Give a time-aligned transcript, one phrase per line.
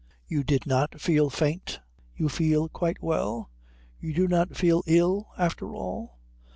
[0.27, 1.79] "You did not feel faint?
[2.15, 3.51] You feel quite well?
[3.99, 6.17] You do not feel ill after all?"